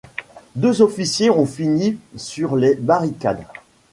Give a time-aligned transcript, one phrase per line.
[0.55, 3.45] Deux officiers ont fini sur les barricades.